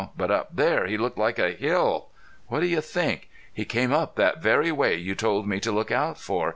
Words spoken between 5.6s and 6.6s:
look out for.